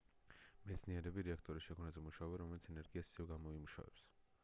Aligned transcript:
მეცნიერები 0.69 1.25
რეაქტორის 1.27 1.69
შექმნაზე 1.69 2.05
მუშაობენ 2.07 2.43
რომელიც 2.45 2.69
ენერგიას 2.75 3.15
ისევე 3.15 3.33
გამოიმუშავებს 3.37 4.07